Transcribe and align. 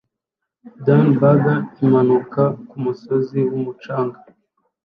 Dune 0.83 1.11
buggy 1.19 1.55
imanuka 1.87 2.41
kumusozi 2.69 3.39
wumucanga 3.51 4.19